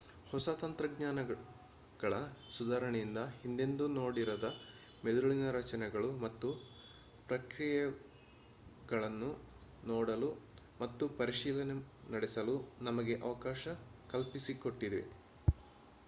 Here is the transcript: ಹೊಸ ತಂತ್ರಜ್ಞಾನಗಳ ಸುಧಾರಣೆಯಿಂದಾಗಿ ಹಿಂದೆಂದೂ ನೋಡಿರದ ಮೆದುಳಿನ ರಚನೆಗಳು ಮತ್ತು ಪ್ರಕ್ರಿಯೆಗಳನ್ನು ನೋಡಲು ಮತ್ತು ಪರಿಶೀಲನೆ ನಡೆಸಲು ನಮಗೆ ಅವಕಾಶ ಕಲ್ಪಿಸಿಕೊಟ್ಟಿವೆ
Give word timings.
ಹೊಸ 0.27 0.49
ತಂತ್ರಜ್ಞಾನಗಳ 0.59 2.13
ಸುಧಾರಣೆಯಿಂದಾಗಿ 2.51 3.35
ಹಿಂದೆಂದೂ 3.41 3.85
ನೋಡಿರದ 3.97 4.47
ಮೆದುಳಿನ 5.03 5.51
ರಚನೆಗಳು 5.57 6.09
ಮತ್ತು 6.23 6.49
ಪ್ರಕ್ರಿಯೆಗಳನ್ನು 7.29 9.29
ನೋಡಲು 9.83 10.29
ಮತ್ತು 10.79 11.19
ಪರಿಶೀಲನೆ 11.19 11.75
ನಡೆಸಲು 12.11 12.55
ನಮಗೆ 12.81 13.23
ಅವಕಾಶ 13.23 13.67
ಕಲ್ಪಿಸಿಕೊಟ್ಟಿವೆ 14.09 15.01